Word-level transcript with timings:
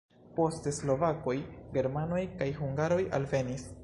Poste 0.37 0.71
slovakoj, 0.77 1.35
germanoj 1.77 2.23
kaj 2.41 2.47
hungaroj 2.63 3.01
alvenis. 3.19 3.69